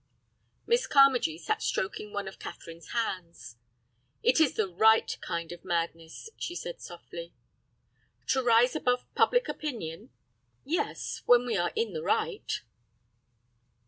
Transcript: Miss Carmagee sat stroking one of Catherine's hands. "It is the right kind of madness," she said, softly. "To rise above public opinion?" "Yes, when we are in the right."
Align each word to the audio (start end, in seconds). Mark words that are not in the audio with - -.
Miss 0.65 0.87
Carmagee 0.87 1.37
sat 1.39 1.61
stroking 1.61 2.11
one 2.11 2.27
of 2.27 2.39
Catherine's 2.39 2.87
hands. 2.89 3.57
"It 4.23 4.39
is 4.41 4.55
the 4.55 4.67
right 4.67 5.15
kind 5.21 5.51
of 5.51 5.63
madness," 5.63 6.31
she 6.37 6.55
said, 6.55 6.81
softly. 6.81 7.35
"To 8.29 8.41
rise 8.41 8.75
above 8.75 9.05
public 9.13 9.47
opinion?" 9.47 10.09
"Yes, 10.65 11.21
when 11.27 11.45
we 11.45 11.55
are 11.55 11.71
in 11.75 11.93
the 11.93 12.01
right." 12.01 12.63